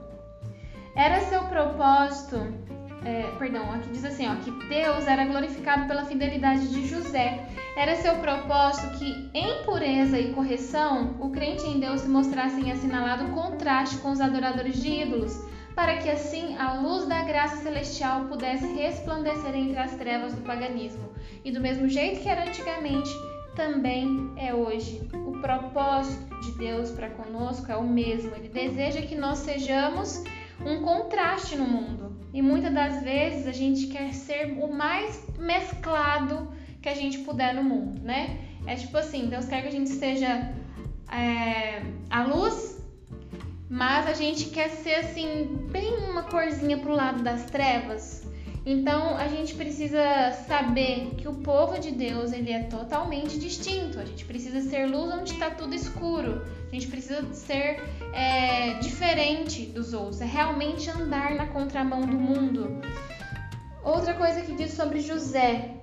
Era 0.97 1.21
seu 1.26 1.43
propósito, 1.45 2.37
é, 3.05 3.31
perdão, 3.39 3.71
aqui 3.73 3.91
diz 3.91 4.05
assim, 4.05 4.27
ó, 4.27 4.35
que 4.37 4.51
Deus 4.69 5.07
era 5.07 5.25
glorificado 5.25 5.87
pela 5.87 6.05
fidelidade 6.05 6.69
de 6.69 6.87
José. 6.87 7.47
Era 7.77 7.97
seu 7.97 8.15
propósito 8.17 8.99
que, 8.99 9.31
em 9.35 9.63
pureza 9.65 10.19
e 10.19 10.33
correção, 10.33 11.17
o 11.21 11.31
crente 11.31 11.67
em 11.67 11.81
Deus 11.81 12.03
se 12.03 12.09
mostrasse 12.09 12.61
em 12.61 12.71
assinalado 12.71 13.33
contraste 13.33 13.99
com 13.99 14.11
os 14.11 14.21
adoradores 14.21 14.81
de 14.81 15.03
ídolos 15.03 15.39
para 15.75 15.97
que 15.99 16.09
assim 16.09 16.57
a 16.57 16.75
luz 16.75 17.07
da 17.07 17.23
graça 17.23 17.57
celestial 17.57 18.27
pudesse 18.27 18.67
resplandecer 18.75 19.55
entre 19.55 19.77
as 19.77 19.93
trevas 19.97 20.33
do 20.33 20.43
paganismo. 20.43 21.11
E 21.45 21.51
do 21.51 21.61
mesmo 21.61 21.89
jeito 21.89 22.21
que 22.21 22.29
era 22.29 22.45
antigamente, 22.45 23.11
também 23.57 24.33
é 24.37 24.55
hoje. 24.55 25.09
O 25.13 25.33
propósito 25.41 26.41
de 26.41 26.53
Deus 26.53 26.91
para 26.91 27.11
conosco 27.11 27.71
é 27.71 27.77
o 27.77 27.87
mesmo. 27.87 28.35
Ele 28.37 28.49
deseja 28.49 29.03
que 29.03 29.15
nós 29.15 29.39
sejamos 29.39 30.23
um 30.65 30.83
contraste 31.35 31.57
no 31.57 31.67
mundo. 31.67 32.17
E 32.33 32.41
muitas 32.41 32.73
das 32.73 33.03
vezes 33.03 33.47
a 33.47 33.53
gente 33.53 33.88
quer 33.88 34.12
ser 34.14 34.57
o 34.61 34.73
mais 34.73 35.21
mesclado 35.38 36.49
que 36.81 36.88
a 36.88 36.95
gente 36.95 37.19
puder 37.19 37.55
no 37.55 37.64
mundo, 37.64 38.00
né? 38.03 38.38
É 38.67 38.76
tipo 38.76 38.97
assim, 38.97 39.26
Deus 39.26 39.47
quer 39.47 39.62
que 39.62 39.69
a 39.69 39.73
gente 39.73 39.91
seja 39.91 40.53
é, 41.11 41.83
a 42.09 42.25
luz 42.25 42.75
mas 43.69 44.07
a 44.07 44.12
gente 44.12 44.50
quer 44.50 44.69
ser 44.69 44.95
assim, 44.97 45.67
bem 45.73 45.95
uma 45.95 46.23
corzinha 46.25 46.79
pro 46.79 46.93
lado 46.93 47.25
das 47.25 47.47
trevas. 47.47 48.25
Então 48.64 49.17
a 49.17 49.26
gente 49.26 49.55
precisa 49.55 50.31
saber 50.47 51.14
que 51.17 51.26
o 51.26 51.35
povo 51.35 51.79
de 51.81 51.91
Deus 51.91 52.33
ele 52.33 52.53
é 52.53 52.62
totalmente 52.62 53.37
distinto. 53.38 53.99
A 53.99 54.05
gente 54.05 54.25
precisa 54.25 54.61
ser 54.61 54.87
luz 54.87 55.12
onde 55.12 55.33
está 55.33 55.50
tudo 55.50 55.75
escuro. 55.75 56.47
A 56.69 56.75
gente 56.75 56.87
precisa 56.87 57.33
ser 57.33 57.83
é, 58.14 58.75
diferente 58.75 59.66
dos 59.66 59.92
outros. 59.92 60.21
É 60.21 60.25
realmente 60.25 60.88
andar 60.88 61.35
na 61.35 61.49
contramão 61.49 62.02
do 62.02 62.16
mundo. 62.16 62.80
Outra 63.83 64.14
coisa 64.14 64.40
que 64.40 64.54
diz 64.54 64.73
sobre 64.73 65.00
José. 65.00 65.75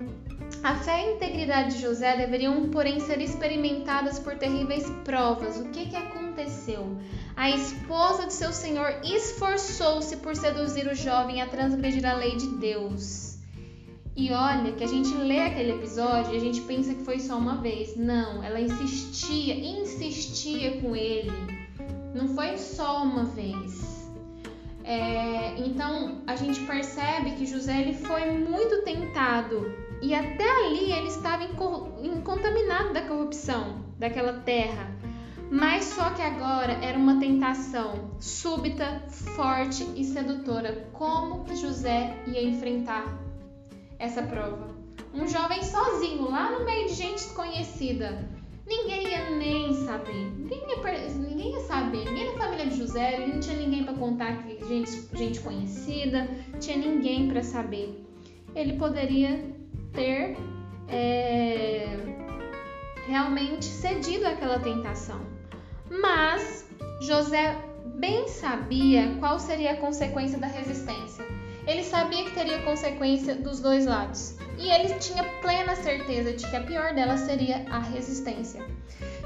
A 0.64 0.76
fé 0.76 1.04
e 1.04 1.08
a 1.08 1.12
integridade 1.14 1.74
de 1.74 1.82
José 1.82 2.16
deveriam, 2.16 2.70
porém, 2.70 3.00
ser 3.00 3.20
experimentadas 3.20 4.18
por 4.18 4.36
terríveis 4.36 4.88
provas. 5.04 5.58
O 5.58 5.68
que, 5.70 5.86
que 5.86 5.96
aconteceu? 5.96 6.96
A 7.36 7.50
esposa 7.50 8.26
de 8.26 8.32
seu 8.32 8.52
senhor 8.52 9.00
esforçou-se 9.04 10.16
por 10.18 10.36
seduzir 10.36 10.86
o 10.86 10.94
jovem 10.94 11.42
a 11.42 11.48
transgredir 11.48 12.06
a 12.06 12.14
lei 12.14 12.36
de 12.36 12.46
Deus. 12.56 13.38
E 14.14 14.30
olha 14.30 14.72
que 14.72 14.84
a 14.84 14.86
gente 14.86 15.12
lê 15.14 15.40
aquele 15.40 15.72
episódio 15.72 16.34
e 16.34 16.36
a 16.36 16.40
gente 16.40 16.60
pensa 16.62 16.94
que 16.94 17.02
foi 17.02 17.18
só 17.18 17.36
uma 17.36 17.56
vez. 17.56 17.96
Não, 17.96 18.44
ela 18.44 18.60
insistia, 18.60 19.54
insistia 19.54 20.80
com 20.80 20.94
ele. 20.94 21.61
Não 22.14 22.28
foi 22.28 22.58
só 22.58 23.02
uma 23.02 23.24
vez. 23.24 24.10
É, 24.84 25.56
então 25.58 26.22
a 26.26 26.34
gente 26.36 26.60
percebe 26.60 27.32
que 27.32 27.46
José 27.46 27.80
ele 27.80 27.94
foi 27.94 28.32
muito 28.32 28.82
tentado 28.82 29.72
e 30.02 30.12
até 30.12 30.50
ali 30.50 30.92
ele 30.92 31.06
estava 31.06 31.46
contaminado 32.24 32.92
da 32.92 33.02
corrupção 33.02 33.84
daquela 33.98 34.40
terra. 34.40 34.90
Mas 35.50 35.84
só 35.84 36.10
que 36.10 36.22
agora 36.22 36.72
era 36.82 36.98
uma 36.98 37.20
tentação 37.20 38.10
súbita, 38.18 39.02
forte 39.08 39.86
e 39.94 40.02
sedutora. 40.02 40.88
Como 40.94 41.44
que 41.44 41.54
José 41.54 42.16
ia 42.26 42.42
enfrentar 42.42 43.04
essa 43.98 44.22
prova? 44.22 44.74
Um 45.14 45.28
jovem 45.28 45.62
sozinho, 45.62 46.30
lá 46.30 46.50
no 46.50 46.64
meio 46.64 46.88
de 46.88 46.94
gente 46.94 47.24
desconhecida. 47.24 48.26
Ninguém 48.72 49.08
ia 49.08 49.30
nem 49.30 49.74
saber. 49.84 50.32
Ninguém 50.38 50.62
ia, 50.66 51.08
ninguém 51.10 51.52
ia 51.52 51.60
saber. 51.60 52.04
Ninguém 52.06 52.32
da 52.32 52.38
família 52.38 52.66
de 52.66 52.76
José, 52.78 53.14
ele 53.14 53.34
não 53.34 53.40
tinha 53.40 53.56
ninguém 53.56 53.84
para 53.84 53.92
contar 53.92 54.42
que 54.42 54.66
gente, 54.66 55.08
gente 55.12 55.40
conhecida, 55.40 56.26
tinha 56.58 56.78
ninguém 56.78 57.28
para 57.28 57.42
saber. 57.42 58.02
Ele 58.54 58.78
poderia 58.78 59.44
ter 59.92 60.38
é, 60.88 61.96
realmente 63.06 63.66
cedido 63.66 64.26
àquela 64.26 64.58
tentação. 64.58 65.20
Mas 65.90 66.66
José 67.02 67.54
bem 67.96 68.26
sabia 68.26 69.16
qual 69.20 69.38
seria 69.38 69.72
a 69.72 69.76
consequência 69.76 70.38
da 70.38 70.46
resistência. 70.46 71.24
Ele 71.66 71.82
sabia 71.82 72.24
que 72.24 72.34
teria 72.34 72.62
consequência 72.62 73.34
dos 73.34 73.60
dois 73.60 73.86
lados. 73.86 74.36
E 74.58 74.68
ele 74.68 74.94
tinha 74.94 75.24
plena 75.40 75.74
certeza 75.76 76.32
de 76.32 76.48
que 76.48 76.56
a 76.56 76.62
pior 76.62 76.94
delas 76.94 77.20
seria 77.20 77.64
a 77.70 77.78
resistência. 77.78 78.64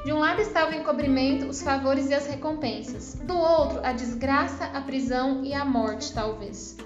De 0.05 0.13
um 0.13 0.19
lado 0.19 0.41
estava 0.41 0.71
o 0.71 0.75
encobrimento, 0.75 1.47
os 1.47 1.63
favores 1.63 2.09
e 2.11 2.15
as 2.15 2.27
recompensas. 2.27 3.15
Do 3.25 3.37
outro, 3.37 3.81
a 3.83 3.93
desgraça, 3.93 4.65
a 4.67 4.81
prisão 4.81 5.45
e 5.45 5.53
a 5.53 5.65
morte, 5.65 6.13
talvez. 6.13 6.77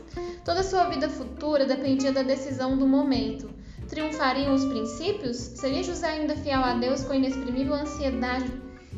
Toda 0.44 0.62
sua 0.62 0.88
vida 0.88 1.08
futura 1.08 1.66
dependia 1.66 2.12
da 2.12 2.22
decisão 2.22 2.78
do 2.78 2.86
momento. 2.86 3.50
Triunfariam 3.88 4.54
os 4.54 4.64
princípios? 4.64 5.36
Seria 5.36 5.82
José 5.82 6.08
ainda 6.08 6.36
fiel 6.36 6.60
a 6.60 6.74
Deus 6.74 7.04
com 7.04 7.12
inexprimível 7.12 7.74
ansiedade 7.74 8.50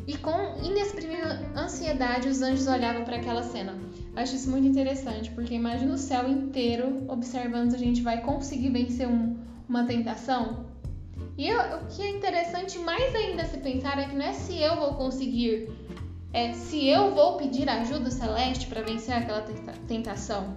e 0.07 0.17
com 0.17 0.57
inexprimível 0.61 1.27
ansiedade, 1.55 2.27
os 2.27 2.41
anjos 2.41 2.67
olhavam 2.67 3.03
para 3.03 3.17
aquela 3.17 3.43
cena. 3.43 3.77
Acho 4.15 4.35
isso 4.35 4.49
muito 4.49 4.67
interessante, 4.67 5.31
porque 5.31 5.55
imagina 5.55 5.93
o 5.93 5.97
céu 5.97 6.29
inteiro 6.29 7.03
observando 7.07 7.71
se 7.71 7.75
a 7.75 7.79
gente 7.79 8.01
vai 8.01 8.21
conseguir 8.21 8.69
vencer 8.69 9.07
um, 9.07 9.37
uma 9.67 9.85
tentação. 9.85 10.65
E 11.35 11.47
eu, 11.47 11.59
o 11.77 11.87
que 11.87 12.01
é 12.01 12.09
interessante 12.09 12.77
mais 12.77 13.13
ainda 13.15 13.43
se 13.45 13.57
pensar 13.57 13.97
é 13.97 14.05
que 14.05 14.15
não 14.15 14.25
é 14.25 14.33
se 14.33 14.61
eu 14.61 14.75
vou 14.75 14.93
conseguir, 14.93 15.67
é 16.31 16.53
se 16.53 16.87
eu 16.87 17.15
vou 17.15 17.37
pedir 17.37 17.67
ajuda 17.67 18.11
celeste 18.11 18.67
para 18.67 18.83
vencer 18.83 19.15
aquela 19.15 19.41
tentação. 19.87 20.55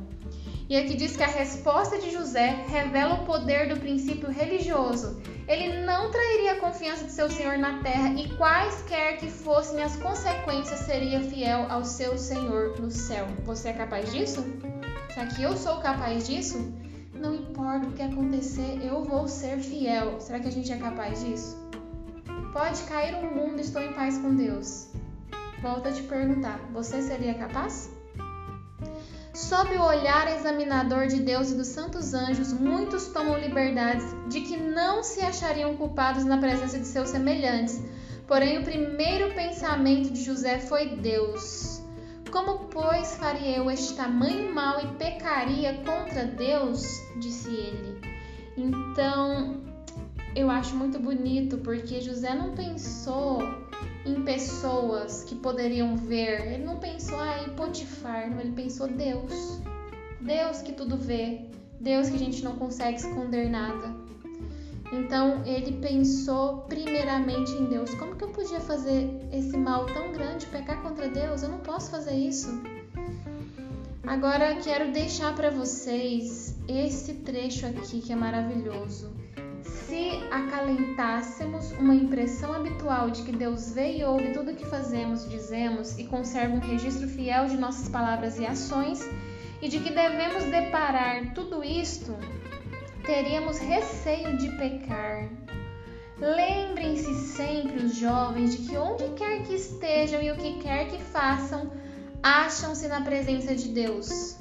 E 0.68 0.76
aqui 0.76 0.96
diz 0.96 1.16
que 1.16 1.22
a 1.22 1.28
resposta 1.28 1.96
de 1.98 2.10
José 2.10 2.64
revela 2.68 3.14
o 3.14 3.24
poder 3.24 3.68
do 3.68 3.78
princípio 3.78 4.28
religioso. 4.28 5.22
Ele 5.46 5.84
não 5.86 6.10
trairia 6.10 6.54
a 6.54 6.60
confiança 6.60 7.04
de 7.04 7.12
seu 7.12 7.30
senhor 7.30 7.56
na 7.56 7.80
terra 7.84 8.12
e 8.14 8.36
quaisquer 8.36 9.18
que 9.18 9.30
fossem 9.30 9.80
as 9.80 9.94
consequências, 9.94 10.80
seria 10.80 11.20
fiel 11.20 11.66
ao 11.70 11.84
seu 11.84 12.18
senhor 12.18 12.80
no 12.80 12.90
céu. 12.90 13.28
Você 13.44 13.68
é 13.68 13.72
capaz 13.74 14.12
disso? 14.12 14.44
Será 15.14 15.26
que 15.26 15.40
eu 15.40 15.56
sou 15.56 15.76
capaz 15.76 16.26
disso? 16.26 16.74
Não 17.14 17.32
importa 17.32 17.86
o 17.86 17.92
que 17.92 18.02
acontecer, 18.02 18.80
eu 18.82 19.04
vou 19.04 19.28
ser 19.28 19.58
fiel. 19.58 20.20
Será 20.20 20.40
que 20.40 20.48
a 20.48 20.52
gente 20.52 20.72
é 20.72 20.76
capaz 20.78 21.24
disso? 21.24 21.56
Pode 22.52 22.82
cair 22.82 23.14
um 23.14 23.34
mundo, 23.34 23.60
estou 23.60 23.80
em 23.80 23.92
paz 23.92 24.18
com 24.18 24.34
Deus. 24.34 24.88
Volto 25.62 25.88
a 25.88 25.92
te 25.92 26.02
perguntar: 26.02 26.58
você 26.72 27.00
seria 27.00 27.34
capaz? 27.34 27.95
Sob 29.36 29.70
o 29.76 29.82
olhar 29.82 30.34
examinador 30.34 31.08
de 31.08 31.20
Deus 31.20 31.50
e 31.50 31.56
dos 31.56 31.66
santos 31.66 32.14
anjos, 32.14 32.54
muitos 32.54 33.08
tomam 33.08 33.38
liberdades 33.38 34.06
de 34.30 34.40
que 34.40 34.56
não 34.56 35.02
se 35.02 35.20
achariam 35.20 35.76
culpados 35.76 36.24
na 36.24 36.38
presença 36.38 36.78
de 36.78 36.86
seus 36.86 37.10
semelhantes. 37.10 37.84
Porém, 38.26 38.56
o 38.56 38.64
primeiro 38.64 39.34
pensamento 39.34 40.10
de 40.10 40.24
José 40.24 40.58
foi 40.58 40.96
Deus. 40.96 41.82
Como, 42.32 42.60
pois, 42.70 43.16
faria 43.16 43.58
eu 43.58 43.70
este 43.70 43.94
tamanho 43.94 44.54
mal 44.54 44.82
e 44.82 44.86
pecaria 44.94 45.82
contra 45.84 46.24
Deus? 46.24 46.82
disse 47.20 47.50
ele. 47.50 48.00
Então, 48.56 49.60
eu 50.34 50.48
acho 50.48 50.74
muito 50.74 50.98
bonito 50.98 51.58
porque 51.58 52.00
José 52.00 52.34
não 52.34 52.54
pensou 52.54 53.65
em 54.06 54.22
pessoas 54.22 55.24
que 55.24 55.34
poderiam 55.34 55.96
ver. 55.96 56.52
Ele 56.52 56.64
não 56.64 56.78
pensou 56.78 57.18
em 57.44 57.50
Potifar, 57.50 58.30
não, 58.30 58.40
ele 58.40 58.52
pensou 58.52 58.86
Deus. 58.86 59.60
Deus 60.20 60.62
que 60.62 60.72
tudo 60.72 60.96
vê, 60.96 61.42
Deus 61.80 62.08
que 62.08 62.16
a 62.16 62.18
gente 62.18 62.42
não 62.42 62.56
consegue 62.56 62.96
esconder 62.96 63.50
nada. 63.50 63.94
Então 64.92 65.42
ele 65.44 65.78
pensou 65.78 66.58
primeiramente 66.68 67.50
em 67.52 67.66
Deus. 67.66 67.92
Como 67.94 68.14
que 68.14 68.22
eu 68.22 68.28
podia 68.28 68.60
fazer 68.60 69.08
esse 69.32 69.56
mal 69.56 69.86
tão 69.86 70.12
grande, 70.12 70.46
pecar 70.46 70.80
contra 70.80 71.08
Deus? 71.08 71.42
Eu 71.42 71.48
não 71.48 71.58
posso 71.58 71.90
fazer 71.90 72.14
isso. 72.14 72.48
Agora 74.06 74.54
quero 74.56 74.92
deixar 74.92 75.34
para 75.34 75.50
vocês 75.50 76.56
esse 76.68 77.14
trecho 77.14 77.66
aqui 77.66 78.00
que 78.00 78.12
é 78.12 78.16
maravilhoso 78.16 79.25
se 79.66 80.22
acalentássemos 80.30 81.72
uma 81.72 81.94
impressão 81.94 82.52
habitual 82.52 83.10
de 83.10 83.22
que 83.22 83.32
Deus 83.32 83.72
vê 83.72 83.98
e 83.98 84.04
ouve 84.04 84.32
tudo 84.32 84.50
o 84.50 84.54
que 84.54 84.64
fazemos 84.66 85.28
dizemos 85.28 85.98
e 85.98 86.04
conserva 86.04 86.54
um 86.54 86.60
registro 86.60 87.08
fiel 87.08 87.46
de 87.46 87.56
nossas 87.56 87.88
palavras 87.88 88.38
e 88.38 88.46
ações, 88.46 89.00
e 89.60 89.68
de 89.68 89.80
que 89.80 89.90
devemos 89.90 90.44
deparar 90.44 91.32
tudo 91.34 91.64
isto, 91.64 92.16
teríamos 93.04 93.58
receio 93.58 94.36
de 94.36 94.48
pecar. 94.56 95.28
Lembrem-se 96.18 97.14
sempre, 97.14 97.84
os 97.84 97.96
jovens, 97.96 98.56
de 98.56 98.68
que 98.68 98.76
onde 98.76 99.04
quer 99.10 99.42
que 99.42 99.54
estejam 99.54 100.22
e 100.22 100.30
o 100.30 100.36
que 100.36 100.58
quer 100.58 100.88
que 100.88 100.98
façam, 101.02 101.70
acham-se 102.22 102.88
na 102.88 103.02
presença 103.02 103.54
de 103.54 103.68
Deus 103.68 104.36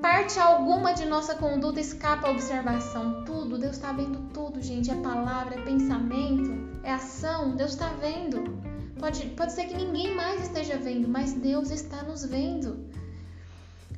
parte 0.00 0.38
alguma 0.38 0.92
de 0.92 1.04
nossa 1.04 1.34
conduta 1.34 1.80
escapa 1.80 2.28
à 2.28 2.30
observação. 2.30 3.24
Tudo, 3.24 3.58
Deus 3.58 3.76
está 3.76 3.92
vendo 3.92 4.30
tudo, 4.32 4.60
gente. 4.60 4.90
É 4.90 4.94
palavra, 4.96 5.56
é 5.56 5.62
pensamento, 5.62 6.80
é 6.82 6.92
ação. 6.92 7.56
Deus 7.56 7.72
está 7.72 7.88
vendo. 8.00 8.58
Pode, 8.98 9.26
pode 9.28 9.52
ser 9.52 9.66
que 9.66 9.76
ninguém 9.76 10.14
mais 10.14 10.42
esteja 10.42 10.76
vendo, 10.76 11.08
mas 11.08 11.32
Deus 11.32 11.70
está 11.70 12.02
nos 12.02 12.24
vendo. 12.24 12.88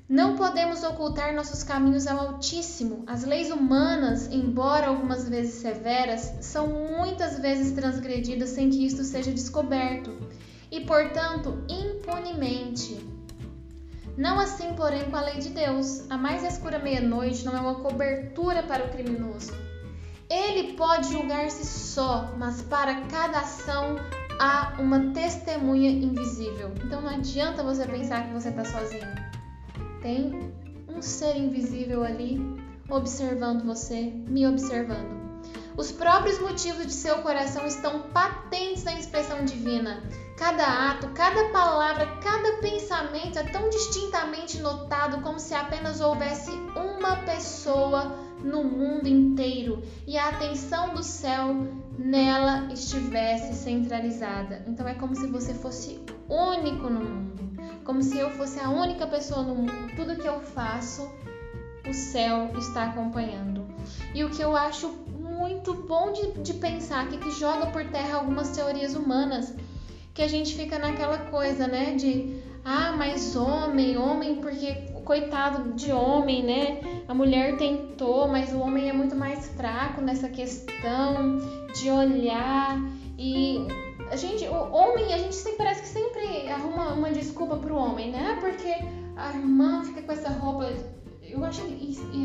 Não 0.08 0.36
podemos 0.36 0.82
ocultar 0.82 1.34
nossos 1.34 1.62
caminhos 1.62 2.06
ao 2.06 2.18
Altíssimo. 2.18 3.04
As 3.06 3.24
leis 3.24 3.50
humanas, 3.50 4.26
embora 4.30 4.88
algumas 4.88 5.28
vezes 5.28 5.54
severas, 5.54 6.34
são 6.40 6.66
muitas 6.66 7.38
vezes 7.38 7.72
transgredidas 7.72 8.50
sem 8.50 8.70
que 8.70 8.84
isto 8.84 9.04
seja 9.04 9.30
descoberto 9.30 10.10
e, 10.70 10.80
portanto, 10.80 11.64
impunemente. 11.68 13.09
Não 14.20 14.38
assim, 14.38 14.74
porém, 14.74 15.04
com 15.04 15.16
a 15.16 15.22
lei 15.22 15.38
de 15.38 15.48
Deus. 15.48 16.04
A 16.10 16.18
mais 16.18 16.44
escura 16.44 16.78
meia-noite 16.78 17.42
não 17.42 17.56
é 17.56 17.60
uma 17.60 17.76
cobertura 17.76 18.62
para 18.62 18.84
o 18.84 18.90
criminoso. 18.90 19.54
Ele 20.28 20.74
pode 20.74 21.10
julgar-se 21.10 21.64
só, 21.64 22.34
mas 22.36 22.60
para 22.60 23.00
cada 23.06 23.38
ação 23.38 23.96
há 24.38 24.74
uma 24.78 25.14
testemunha 25.14 25.88
invisível. 25.88 26.70
Então 26.84 27.00
não 27.00 27.08
adianta 27.08 27.62
você 27.62 27.86
pensar 27.86 28.26
que 28.26 28.34
você 28.34 28.50
está 28.50 28.62
sozinho. 28.62 29.08
Tem 30.02 30.52
um 30.86 31.00
ser 31.00 31.38
invisível 31.38 32.04
ali 32.04 32.38
observando 32.90 33.64
você, 33.64 34.12
me 34.28 34.46
observando. 34.46 35.18
Os 35.78 35.90
próprios 35.90 36.38
motivos 36.38 36.86
de 36.86 36.92
seu 36.92 37.22
coração 37.22 37.66
estão 37.66 38.02
patentes 38.10 38.84
na 38.84 38.92
inspeção 38.92 39.46
divina. 39.46 40.02
Cada 40.40 40.92
ato, 40.92 41.08
cada 41.08 41.50
palavra, 41.50 42.16
cada 42.22 42.54
pensamento 42.62 43.38
é 43.38 43.42
tão 43.42 43.68
distintamente 43.68 44.58
notado 44.58 45.20
como 45.20 45.38
se 45.38 45.52
apenas 45.52 46.00
houvesse 46.00 46.50
uma 46.74 47.16
pessoa 47.26 48.16
no 48.42 48.64
mundo 48.64 49.06
inteiro 49.06 49.82
e 50.06 50.16
a 50.16 50.30
atenção 50.30 50.94
do 50.94 51.02
céu 51.02 51.54
nela 51.98 52.72
estivesse 52.72 53.52
centralizada. 53.52 54.64
Então 54.66 54.88
é 54.88 54.94
como 54.94 55.14
se 55.14 55.26
você 55.26 55.52
fosse 55.52 56.00
único 56.26 56.88
no 56.88 57.00
mundo, 57.00 57.82
como 57.84 58.02
se 58.02 58.18
eu 58.18 58.30
fosse 58.30 58.58
a 58.58 58.70
única 58.70 59.06
pessoa 59.06 59.42
no 59.42 59.54
mundo. 59.54 59.94
Tudo 59.94 60.16
que 60.16 60.26
eu 60.26 60.40
faço, 60.40 61.06
o 61.86 61.92
céu 61.92 62.50
está 62.56 62.84
acompanhando. 62.84 63.66
E 64.14 64.24
o 64.24 64.30
que 64.30 64.40
eu 64.40 64.56
acho 64.56 64.88
muito 65.18 65.74
bom 65.74 66.14
de, 66.14 66.32
de 66.40 66.54
pensar 66.54 67.04
aqui 67.04 67.18
que 67.18 67.30
joga 67.30 67.66
por 67.66 67.84
terra 67.90 68.16
algumas 68.16 68.48
teorias 68.56 68.94
humanas 68.94 69.54
que 70.20 70.24
a 70.24 70.28
gente 70.28 70.54
fica 70.54 70.78
naquela 70.78 71.16
coisa, 71.16 71.66
né? 71.66 71.94
De 71.94 72.42
ah, 72.62 72.92
mas 72.92 73.34
homem, 73.34 73.96
homem, 73.96 74.34
porque 74.36 74.92
coitado 75.02 75.72
de 75.72 75.90
homem, 75.92 76.42
né? 76.42 76.78
A 77.08 77.14
mulher 77.14 77.56
tentou, 77.56 78.28
mas 78.28 78.52
o 78.52 78.58
homem 78.58 78.90
é 78.90 78.92
muito 78.92 79.16
mais 79.16 79.48
fraco 79.56 80.02
nessa 80.02 80.28
questão 80.28 81.38
de 81.72 81.90
olhar 81.90 82.78
e 83.16 83.66
a 84.10 84.16
gente, 84.16 84.44
o 84.46 84.72
homem, 84.74 85.14
a 85.14 85.16
gente 85.16 85.34
sempre 85.34 85.56
parece 85.56 85.80
que 85.80 85.88
sempre 85.88 86.50
arruma 86.50 86.92
uma 86.92 87.10
desculpa 87.10 87.56
pro 87.56 87.74
homem, 87.74 88.10
né? 88.10 88.36
Porque 88.42 88.74
a 89.16 89.30
irmã 89.30 89.82
fica 89.84 90.02
com 90.02 90.12
essa 90.12 90.28
roupa. 90.28 90.70
Eu 91.22 91.42
acho 91.46 91.62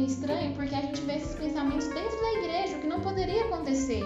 estranho 0.05 0.53
porque 0.53 0.75
a 0.75 0.81
gente 0.81 0.99
vê 0.99 1.13
esses 1.13 1.33
pensamentos 1.35 1.87
dentro 1.87 2.19
da 2.19 2.33
igreja, 2.39 2.75
o 2.75 2.81
que 2.81 2.87
não 2.87 2.99
poderia 2.99 3.45
acontecer. 3.45 4.03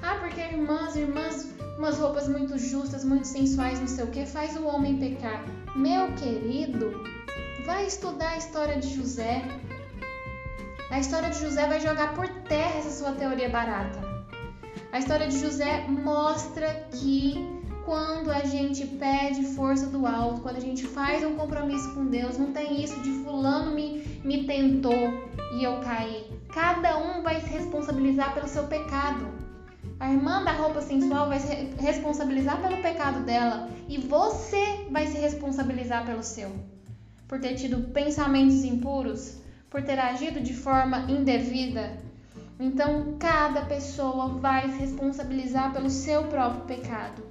Ah, 0.00 0.14
porque 0.22 0.40
irmãs, 0.40 0.96
irmãs 0.96 1.54
umas 1.78 1.98
roupas 1.98 2.28
muito 2.28 2.58
justas, 2.58 3.04
muito 3.04 3.26
sensuais, 3.26 3.80
não 3.80 3.86
sei 3.86 4.04
o 4.04 4.08
que, 4.08 4.26
faz 4.26 4.56
o 4.56 4.66
homem 4.66 4.98
pecar. 4.98 5.44
Meu 5.74 6.12
querido, 6.14 7.02
vai 7.64 7.86
estudar 7.86 8.30
a 8.30 8.36
história 8.38 8.78
de 8.78 8.94
José. 8.94 9.42
A 10.90 10.98
história 10.98 11.30
de 11.30 11.38
José 11.40 11.66
vai 11.66 11.80
jogar 11.80 12.14
por 12.14 12.28
terra 12.44 12.78
essa 12.78 12.90
sua 12.90 13.12
teoria 13.12 13.48
barata. 13.48 14.00
A 14.92 14.98
história 14.98 15.28
de 15.28 15.38
José 15.38 15.86
mostra 15.88 16.86
que 16.92 17.34
quando 17.84 18.30
a 18.30 18.40
gente 18.40 18.84
pede 18.86 19.44
força 19.54 19.86
do 19.86 20.06
alto, 20.06 20.40
quando 20.40 20.56
a 20.56 20.60
gente 20.60 20.84
faz 20.86 21.22
um 21.24 21.36
compromisso 21.36 21.94
com 21.94 22.06
Deus, 22.06 22.36
não 22.38 22.52
tem 22.52 22.82
isso 22.82 23.00
de 23.00 23.10
fulano 23.22 23.72
me, 23.72 24.20
me 24.24 24.44
tentou 24.44 24.92
e 25.54 25.62
eu 25.62 25.78
caí. 25.80 26.26
Cada 26.52 26.98
um 26.98 27.22
vai 27.22 27.40
se 27.40 27.48
responsabilizar 27.48 28.34
pelo 28.34 28.48
seu 28.48 28.64
pecado. 28.64 29.35
A 29.98 30.12
irmã 30.12 30.44
da 30.44 30.52
roupa 30.52 30.82
sensual 30.82 31.28
vai 31.28 31.40
se 31.40 31.54
responsabilizar 31.78 32.60
pelo 32.60 32.82
pecado 32.82 33.24
dela 33.24 33.70
e 33.88 33.96
você 33.96 34.86
vai 34.90 35.06
se 35.06 35.16
responsabilizar 35.16 36.04
pelo 36.04 36.22
seu. 36.22 36.50
Por 37.26 37.40
ter 37.40 37.54
tido 37.54 37.92
pensamentos 37.92 38.62
impuros, 38.62 39.38
por 39.70 39.82
ter 39.82 39.98
agido 39.98 40.40
de 40.40 40.52
forma 40.52 41.10
indevida. 41.10 41.96
Então, 42.60 43.16
cada 43.18 43.62
pessoa 43.62 44.28
vai 44.28 44.68
se 44.70 44.78
responsabilizar 44.78 45.72
pelo 45.72 45.88
seu 45.88 46.24
próprio 46.24 46.64
pecado. 46.64 47.22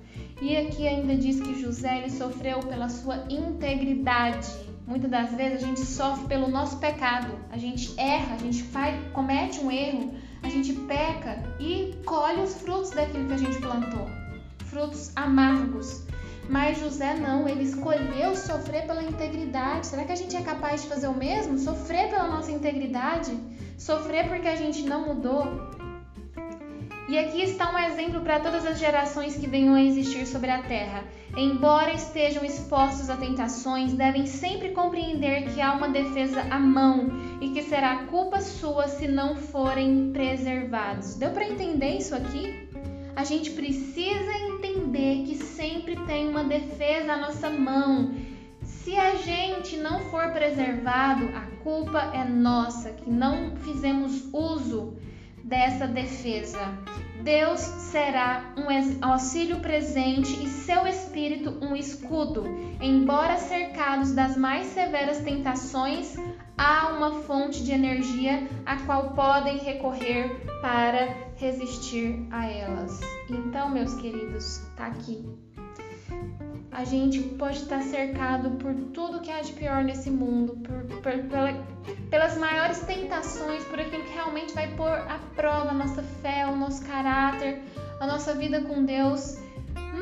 E 0.41 0.58
aqui 0.58 0.88
ainda 0.88 1.15
diz 1.15 1.39
que 1.39 1.62
José 1.62 1.99
ele 1.99 2.10
sofreu 2.10 2.60
pela 2.60 2.89
sua 2.89 3.25
integridade. 3.30 4.49
Muitas 4.88 5.10
das 5.10 5.32
vezes 5.34 5.63
a 5.63 5.67
gente 5.67 5.82
sofre 5.82 6.28
pelo 6.28 6.47
nosso 6.47 6.78
pecado. 6.78 7.32
A 7.51 7.58
gente 7.58 7.93
erra, 7.99 8.36
a 8.36 8.38
gente 8.39 8.63
faz, 8.63 8.99
comete 9.13 9.60
um 9.60 9.71
erro 9.71 10.13
a 10.46 10.50
gente 10.50 10.74
peca 10.74 11.40
e 11.60 11.96
colhe 12.06 12.42
os 12.42 12.54
frutos 12.62 12.92
daquilo 12.92 13.28
que 13.28 13.34
a 13.34 13.38
gente 13.38 13.58
plantou, 13.60 14.08
frutos 14.66 15.12
amargos. 15.16 16.04
Mas 16.48 16.78
José 16.78 17.16
não, 17.16 17.50
ele 17.50 17.64
escolheu 17.64 18.36
sofrer 18.36 18.86
pela 18.86 19.02
integridade. 19.02 19.88
Será 19.88 20.04
que 20.04 20.12
a 20.12 20.16
gente 20.16 20.36
é 20.36 20.44
capaz 20.44 20.84
de 20.84 20.88
fazer 20.88 21.08
o 21.08 21.16
mesmo? 21.16 21.58
Sofrer 21.58 22.12
pela 22.12 22.28
nossa 22.28 22.52
integridade? 22.52 23.36
Sofrer 23.76 24.28
porque 24.28 24.48
a 24.48 24.56
gente 24.56 24.84
não 24.84 25.08
mudou? 25.08 25.75
E 27.08 27.20
aqui 27.20 27.44
está 27.44 27.72
um 27.72 27.78
exemplo 27.78 28.22
para 28.22 28.39
todas 28.39 28.65
as 28.65 28.80
gerações 28.80 29.38
que 29.38 29.46
venham 29.46 29.76
a 29.76 29.84
existir 29.84 30.26
sobre 30.26 30.50
a 30.50 30.63
terra. 30.63 31.04
Embora 31.38 31.94
estejam 31.94 32.44
expostos 32.44 33.12
a 33.12 33.15
tentações, 33.15 33.94
devem 33.94 34.26
sempre 34.26 34.70
compreender 34.70 35.54
que 35.54 35.62
há 35.62 35.74
uma 35.74 35.88
defesa 35.88 36.41
à 36.50 36.58
mão 36.58 37.08
e 37.39 37.50
que 37.50 37.62
será 37.62 38.06
culpa 38.06 38.41
sua 38.41 38.88
se 38.88 39.08
não 39.08 39.36
forem 39.36 40.12
preservados. 40.13 41.13
Deu 41.13 41.30
para 41.30 41.48
entender 41.48 41.98
isso 41.98 42.15
aqui? 42.15 42.68
A 43.15 43.24
gente 43.24 43.52
precisa 43.52 44.32
entender 44.39 45.26
que 45.28 45.36
sempre 45.36 45.96
tem 46.08 46.28
uma 46.28 46.44
defesa 46.44 47.13
à 47.13 47.18
nossa 47.18 47.52
mão. 47.52 48.15
Se 48.63 48.98
a 48.98 49.13
gente 49.15 49.78
não 49.78 50.00
for 50.10 50.32
preservado, 50.32 51.26
a 51.36 51.63
culpa 51.63 52.00
é 52.15 52.24
nossa, 52.24 52.89
que 52.89 53.10
não 53.10 53.56
fizemos 53.58 54.28
uso 54.34 54.98
dessa 55.46 55.88
defesa. 55.88 56.60
Deus 57.22 57.60
será 57.60 58.54
um 58.58 59.08
auxílio 59.08 59.60
presente 59.60 60.44
e 60.44 60.48
seu 60.48 60.86
espírito 60.86 61.58
um 61.62 61.76
escudo. 61.76 62.44
Embora 62.82 63.38
cercados 63.38 64.12
das 64.14 64.36
mais 64.36 64.68
severas 64.68 65.20
tentações, 65.20 66.16
há 66.58 66.90
uma 66.90 67.22
fonte 67.22 67.64
de 67.64 67.72
energia 67.72 68.48
a 68.66 68.78
qual 68.78 69.12
podem 69.12 69.58
recorrer 69.58 70.30
para 70.62 71.08
resistir 71.36 72.28
a 72.32 72.46
elas. 72.46 73.00
Então, 73.30 73.70
meus 73.70 73.96
queridos, 73.96 74.62
tá 74.76 74.88
aqui 74.88 75.26
a 76.76 76.84
gente 76.84 77.22
pode 77.22 77.60
estar 77.60 77.82
cercado 77.82 78.52
por 78.58 78.74
tudo 78.94 79.22
que 79.22 79.32
há 79.32 79.42
de 79.42 79.54
pior 79.54 79.82
nesse 79.82 80.10
mundo, 80.12 80.58
por, 80.58 80.84
por, 80.84 81.02
pela, 81.30 81.54
pelas 82.10 82.38
maiores 82.38 82.80
tentações, 82.82 83.64
por 83.64 83.80
aquilo 83.80 84.04
que 84.04 84.14
realmente 84.14 84.54
vai 84.54 84.68
pôr 84.76 84.90
à 84.90 85.18
prova 85.36 85.70
a 85.70 85.74
nossa 85.74 86.04
fé, 86.22 86.46
o 86.46 86.56
nosso 86.56 86.86
caráter, 86.86 87.62
a 88.02 88.06
nossa 88.06 88.34
vida 88.34 88.60
com 88.60 88.84
Deus. 88.84 89.38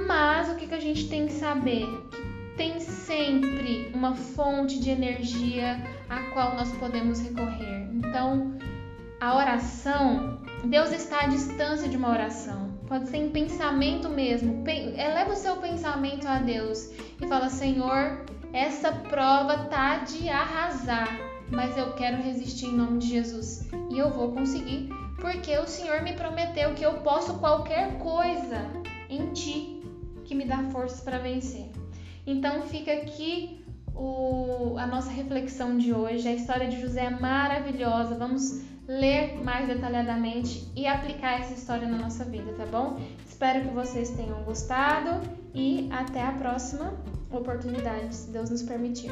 Mas 0.08 0.50
o 0.50 0.56
que, 0.56 0.66
que 0.66 0.74
a 0.74 0.80
gente 0.80 1.08
tem 1.10 1.28
que 1.28 1.34
saber? 1.34 1.86
Que 2.10 2.58
tem 2.58 2.80
sempre 2.80 3.92
uma 3.94 4.16
fonte 4.16 4.80
de 4.80 4.90
energia 4.90 5.80
a 6.10 6.32
qual 6.32 6.56
nós 6.56 6.72
podemos 6.78 7.22
recorrer. 7.22 7.88
Então, 7.94 8.58
a 9.22 9.38
oração, 9.38 10.42
Deus 10.66 10.92
está 10.92 11.26
à 11.26 11.28
distância 11.28 11.88
de 11.88 11.96
uma 11.96 12.10
oração 12.10 12.73
pode 12.94 13.10
ser 13.10 13.18
em 13.18 13.30
pensamento 13.30 14.08
mesmo. 14.08 14.64
Eleva 14.68 15.32
o 15.32 15.36
seu 15.36 15.56
pensamento 15.56 16.28
a 16.28 16.38
Deus 16.38 16.92
e 17.20 17.28
fala: 17.28 17.50
Senhor, 17.50 18.24
essa 18.54 18.92
prova 18.92 19.66
tá 19.66 20.04
de 20.04 20.30
arrasar, 20.30 21.10
mas 21.50 21.76
eu 21.76 21.94
quero 21.94 22.22
resistir 22.22 22.68
em 22.68 22.78
nome 22.78 23.00
de 23.00 23.08
Jesus 23.08 23.68
e 23.90 23.98
eu 23.98 24.12
vou 24.12 24.32
conseguir, 24.32 24.90
porque 25.20 25.58
o 25.58 25.66
Senhor 25.66 26.04
me 26.04 26.14
prometeu 26.14 26.76
que 26.76 26.86
eu 26.86 26.94
posso 27.00 27.40
qualquer 27.40 27.98
coisa 27.98 28.62
em 29.10 29.34
Ti 29.34 29.82
que 30.24 30.36
me 30.36 30.46
dá 30.46 30.60
forças 30.66 31.02
para 31.02 31.18
vencer. 31.18 31.66
Então 32.28 32.62
fica 32.62 32.94
aqui 32.94 33.66
o, 33.96 34.76
a 34.78 34.86
nossa 34.86 35.10
reflexão 35.10 35.80
de 35.80 35.92
hoje. 35.92 36.28
A 36.28 36.34
história 36.34 36.68
de 36.68 36.80
José 36.80 37.06
é 37.06 37.10
maravilhosa. 37.10 38.14
Vamos 38.16 38.62
ler 38.88 39.42
mais 39.44 39.68
detalhadamente 39.68 40.72
e 40.76 40.86
aplicar 40.88 41.40
essa 41.40 41.54
história 41.54 41.88
na 41.88 41.98
nossa 41.98 42.26
vida, 42.26 42.54
tá 42.54 42.66
bom? 42.66 43.00
Espero 43.26 43.62
que 43.62 43.74
vocês 43.74 44.10
tenham 44.12 44.44
gostado 44.44 45.22
e 45.54 45.90
até 45.92 46.22
a 46.22 46.34
próxima 46.34 46.94
oportunidade, 47.32 48.14
se 48.14 48.32
Deus 48.32 48.50
nos 48.50 48.62
permitir. 48.62 49.12